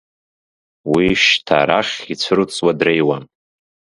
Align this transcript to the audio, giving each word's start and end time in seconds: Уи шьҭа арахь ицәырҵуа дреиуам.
Уи 0.93 1.07
шьҭа 1.23 1.55
арахь 1.61 1.97
ицәырҵуа 2.13 2.71
дреиуам. 2.79 3.23